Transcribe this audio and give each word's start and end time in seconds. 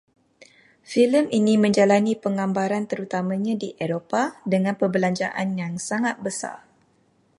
Filem 0.91 1.25
ini 1.39 1.53
menjalani 1.63 2.13
penggambaran 2.23 2.83
terutamanya 2.91 3.53
di 3.61 3.69
Eropah, 3.85 4.27
dengan 4.53 4.73
perbelanjaan 4.81 5.49
yang 5.61 5.73
sangat 5.89 6.15
besar 6.25 6.57